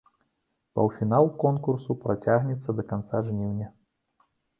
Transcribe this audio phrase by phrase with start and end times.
[0.77, 3.67] Паўфінал конкурсу працягнецца да канца жніўня.